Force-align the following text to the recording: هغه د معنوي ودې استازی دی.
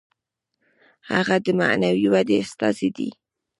هغه 1.11 1.35
د 1.45 1.47
معنوي 1.59 2.07
ودې 2.13 2.35
استازی 2.43 2.89
دی. 2.97 3.09